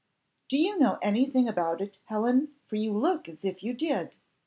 [0.49, 4.15] "Do you know any thing about it, Helen, for you look as if you did?"